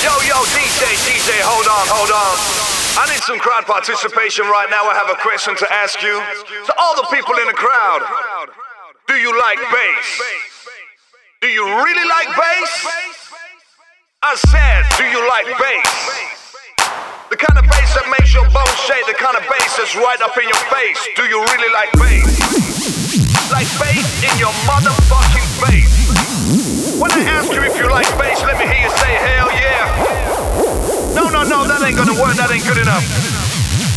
[0.00, 2.36] Yo, yo, DJ, DJ, hold on, hold on.
[2.96, 4.88] I need some crowd participation right now.
[4.88, 6.16] I have a question to ask you.
[6.16, 8.00] To all the people in the crowd,
[9.04, 10.08] do you like bass?
[11.44, 12.72] Do you really like bass?
[14.24, 15.92] I said, do you like bass?
[17.28, 20.20] The kind of bass that makes your bones shake, the kind of bass that's right
[20.24, 20.96] up in your face.
[21.12, 22.24] Do you really like bass?
[23.52, 26.39] Like bass in your motherfucking face.
[27.00, 31.16] When I ask you if you like bass, let me hear you say hell yeah.
[31.16, 33.00] No, no, no, that ain't gonna work, that ain't good enough.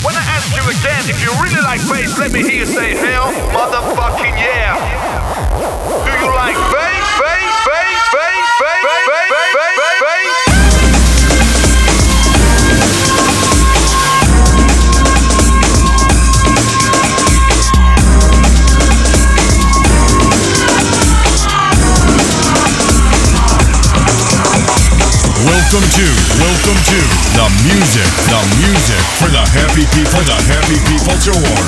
[0.07, 2.95] When I ask you again if you really like bass, let me hear you say
[2.95, 4.79] hell motherfucking yeah.
[5.99, 10.52] Do you like bass, bass, bass, bass, bass, bass, bass, bass, bass,
[25.73, 26.05] Welcome to,
[26.37, 26.99] welcome to
[27.33, 31.67] the music, the music for the happy people, for the happy people to warm.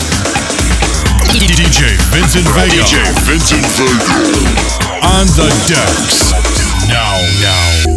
[1.33, 2.85] DJ Vincent Vega.
[2.85, 5.01] DJ Vincent Vega.
[5.01, 6.33] On the decks.
[6.87, 7.94] Now, now.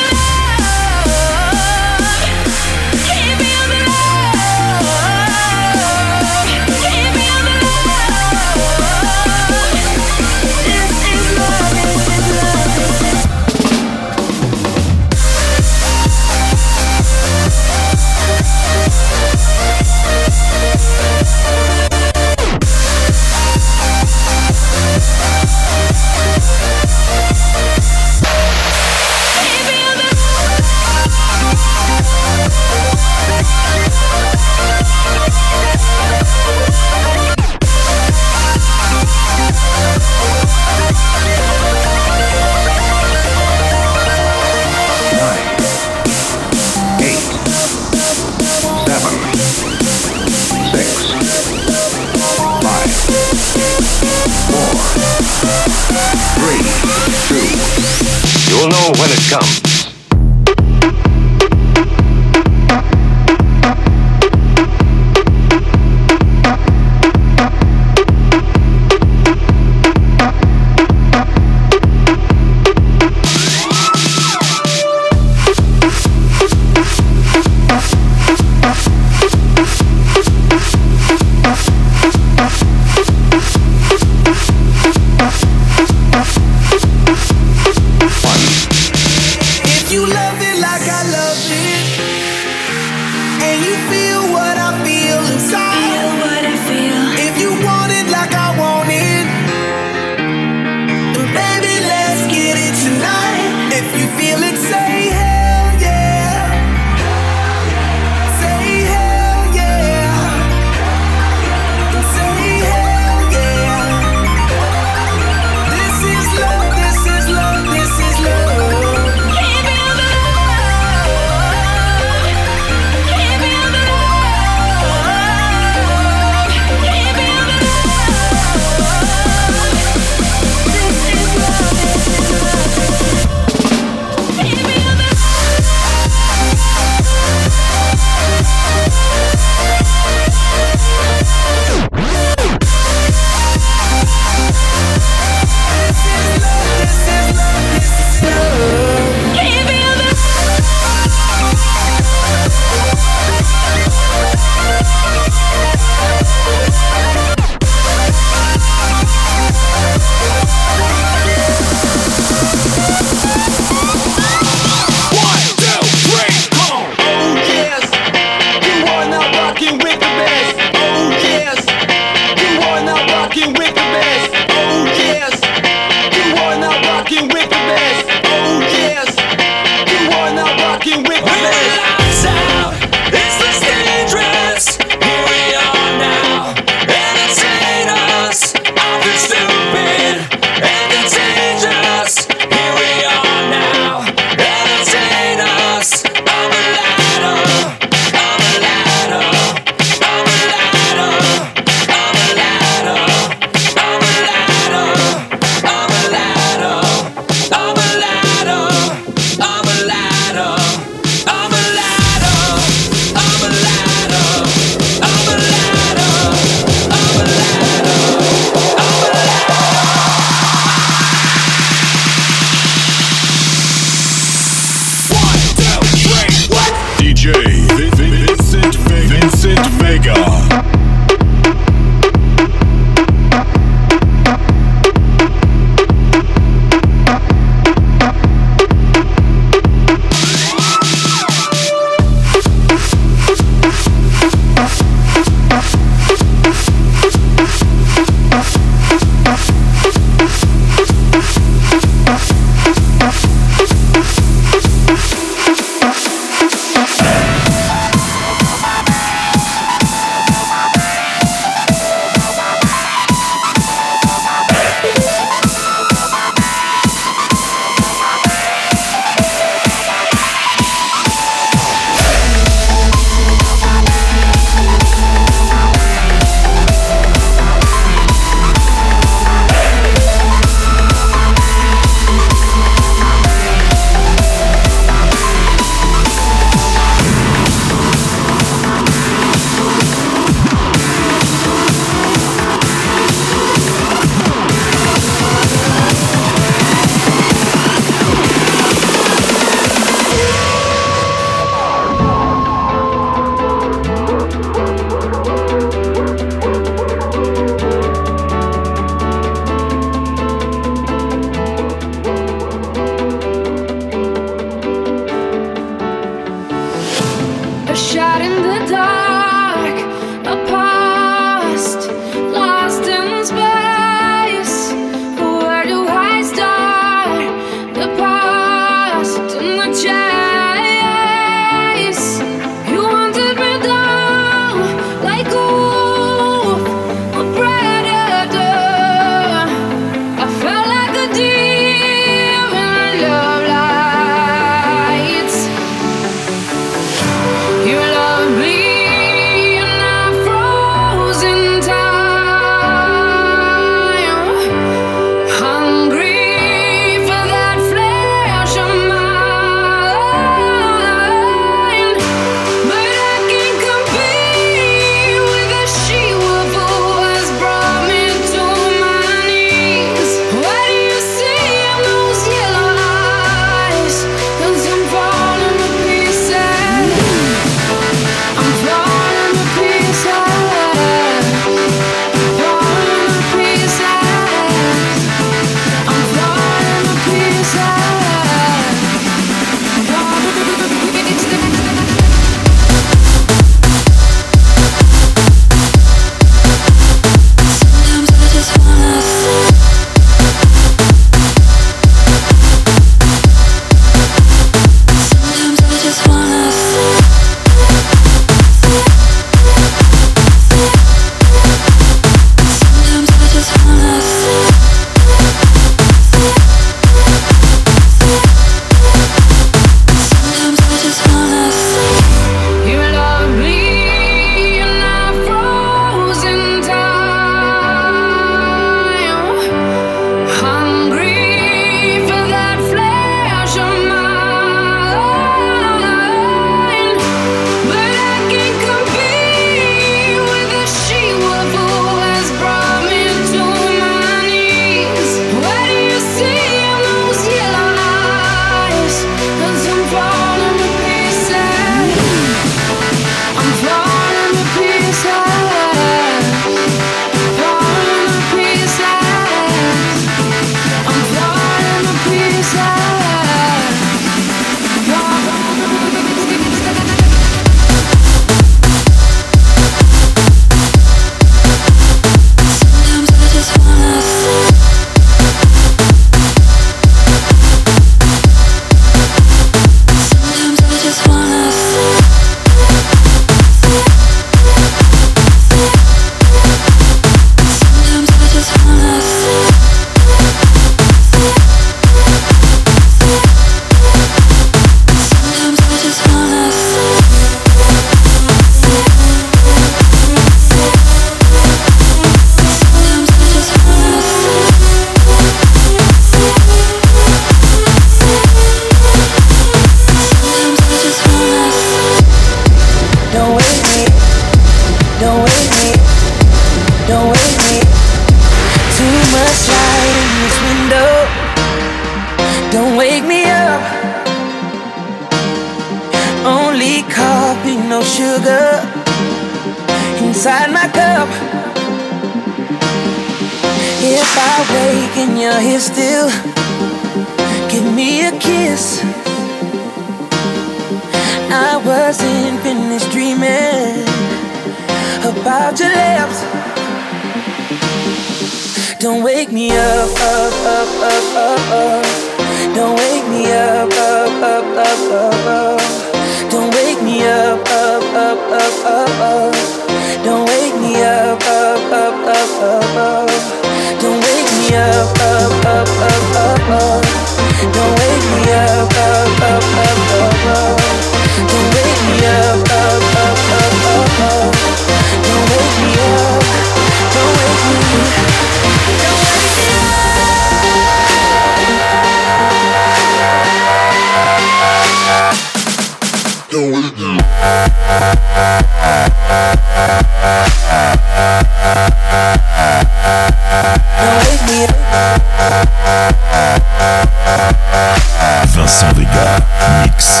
[598.34, 599.26] Vincent Vega,
[599.62, 600.00] mix.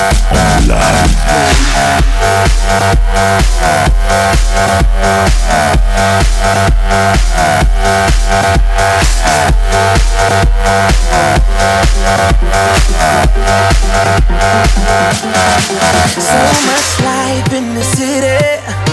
[16.20, 18.89] So much life in the city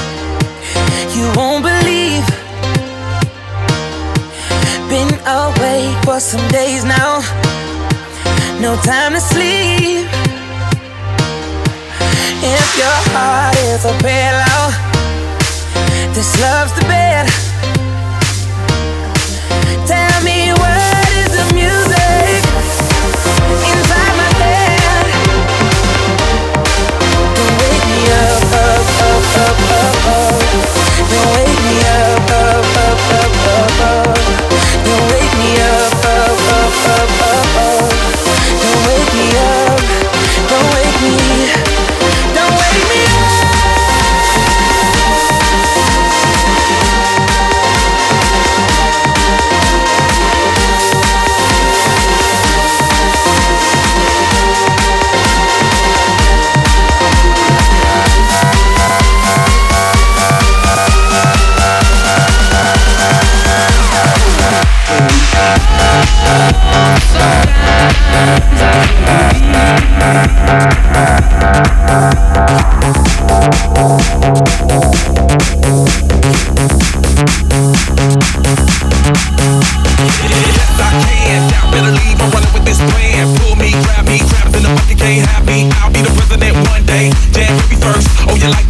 [6.38, 7.20] some days now,
[8.62, 10.06] no time to sleep.
[12.44, 14.64] If your heart is a pillow,
[16.14, 16.97] this love's the best.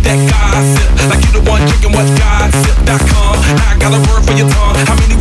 [0.08, 0.88] that gossip.
[1.12, 3.36] Like you the one drinking what gossip.com.
[3.44, 4.80] Now I got a word for your tongue.
[4.88, 5.17] How many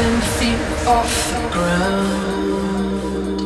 [0.00, 3.40] thousand feet off the ground.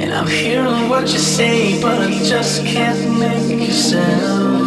[0.00, 4.64] And I'm hearing what you say, but I just can't make a sound.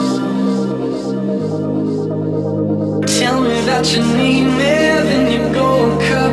[3.08, 4.76] Tell me that you need me,
[5.08, 6.27] then you go and cut.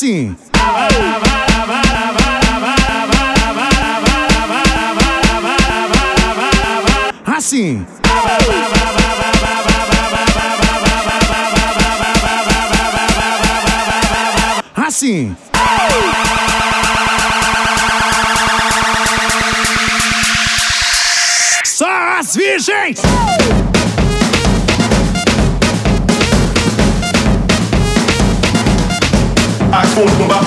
[0.00, 0.36] assim.
[7.26, 7.86] Assim.
[14.74, 15.36] Assim.
[21.64, 21.86] Só
[22.18, 23.00] as virgens!
[30.06, 30.40] macumba.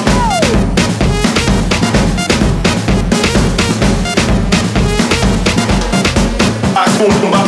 [6.74, 7.43] Macumba.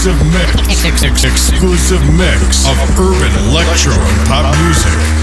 [0.00, 5.19] exclusive mix, exclusive mix of urban electro and pop music.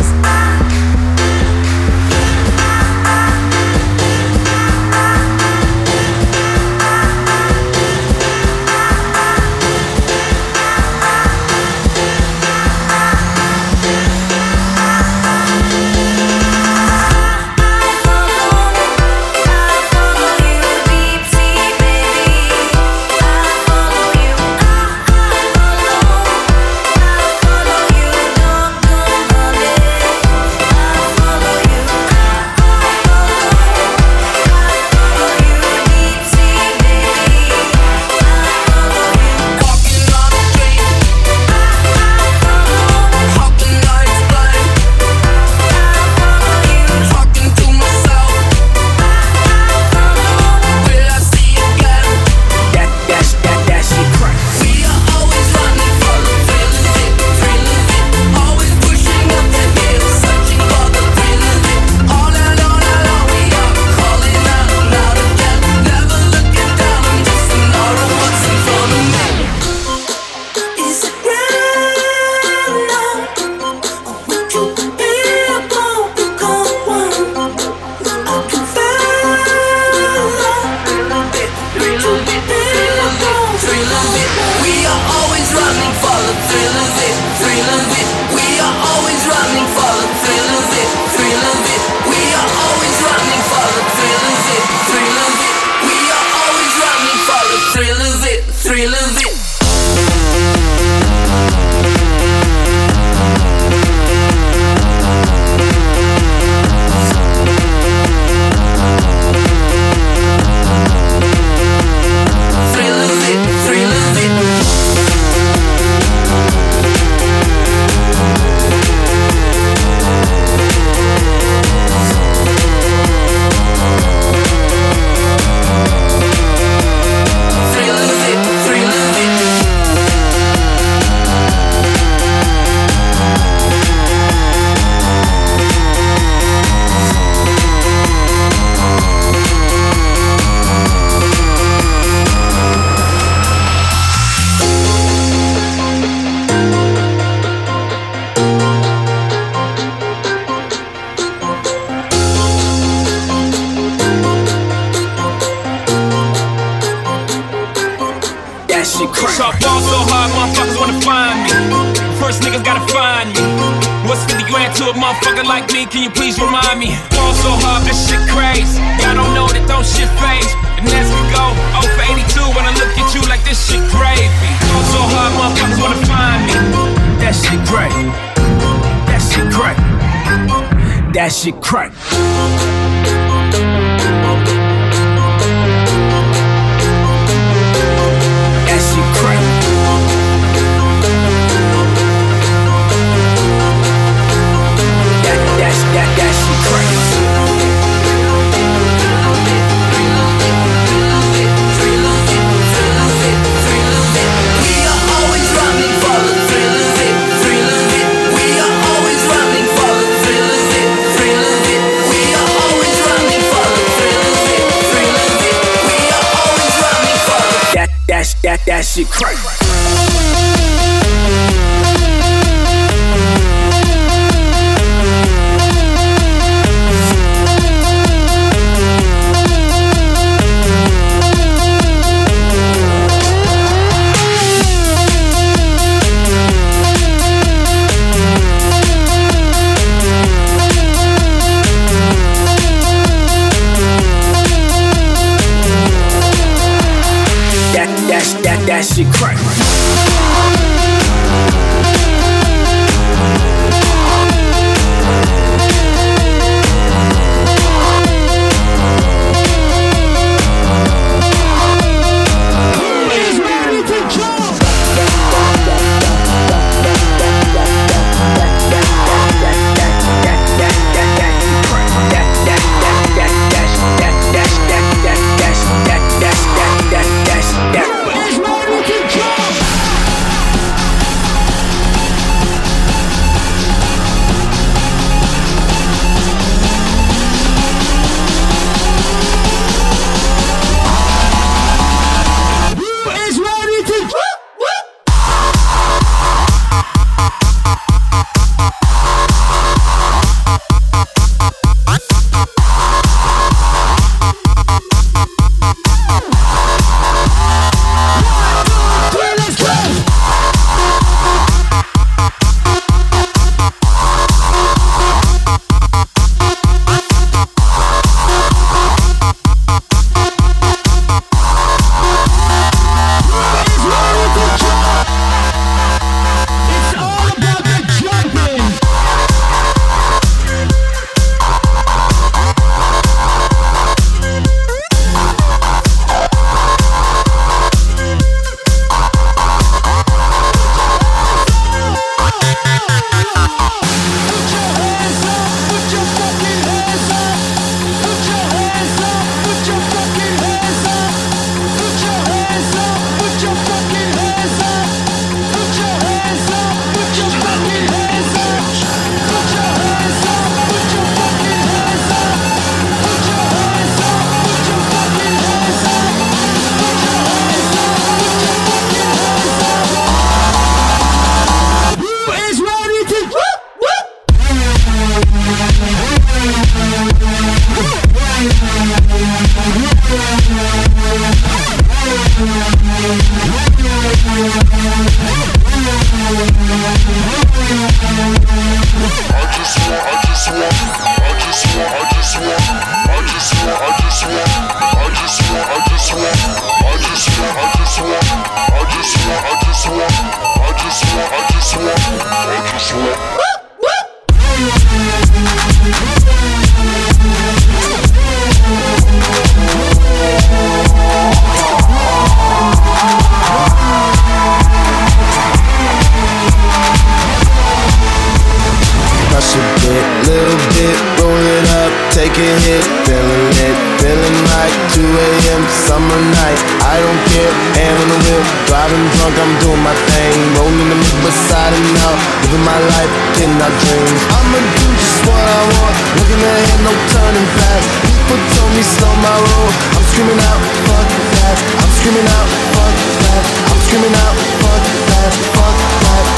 [431.68, 432.16] body now,
[432.48, 433.12] living my life
[433.44, 434.22] in my dreams.
[434.40, 437.84] I'ma do just what I want, looking ahead, no turning back.
[438.08, 441.58] People told me slow my roll, I'm screaming out, fuck that.
[441.84, 443.44] I'm screaming out, fuck that.
[443.68, 446.37] I'm screaming out, fuck that, fuck that.